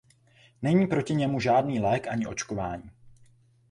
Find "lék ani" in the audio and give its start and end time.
1.79-2.25